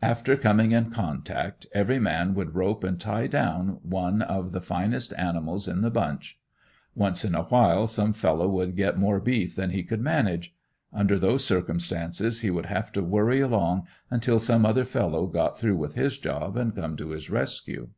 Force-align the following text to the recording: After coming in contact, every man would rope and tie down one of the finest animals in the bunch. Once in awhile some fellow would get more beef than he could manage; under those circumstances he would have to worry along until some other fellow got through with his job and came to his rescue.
After 0.00 0.38
coming 0.38 0.72
in 0.72 0.88
contact, 0.90 1.66
every 1.74 1.98
man 1.98 2.32
would 2.32 2.54
rope 2.54 2.82
and 2.82 2.98
tie 2.98 3.26
down 3.26 3.78
one 3.82 4.22
of 4.22 4.52
the 4.52 4.60
finest 4.62 5.12
animals 5.18 5.68
in 5.68 5.82
the 5.82 5.90
bunch. 5.90 6.38
Once 6.94 7.26
in 7.26 7.34
awhile 7.34 7.86
some 7.86 8.14
fellow 8.14 8.48
would 8.48 8.74
get 8.74 8.96
more 8.96 9.20
beef 9.20 9.54
than 9.54 9.68
he 9.68 9.82
could 9.82 10.00
manage; 10.00 10.54
under 10.94 11.18
those 11.18 11.44
circumstances 11.44 12.40
he 12.40 12.48
would 12.48 12.64
have 12.72 12.90
to 12.92 13.04
worry 13.04 13.40
along 13.40 13.86
until 14.10 14.38
some 14.40 14.64
other 14.64 14.86
fellow 14.86 15.26
got 15.26 15.58
through 15.58 15.76
with 15.76 15.94
his 15.94 16.16
job 16.16 16.56
and 16.56 16.74
came 16.74 16.96
to 16.96 17.10
his 17.10 17.28
rescue. 17.28 17.90